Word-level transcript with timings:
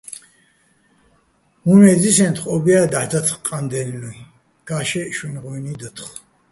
უ̂ნე́ 1.71 1.95
დისენთხო̆, 2.01 2.51
ო́ბია́ 2.55 2.85
დაჰ̦ 2.91 3.07
დათხო̆ 3.11 3.43
ყანდაჲლნუჲ, 3.47 4.19
ქა́შშეჸ 4.67 5.09
შუჲნი̆ 5.15 5.41
ღუჲნი 5.43 5.73
დათხო̆. 5.81 6.17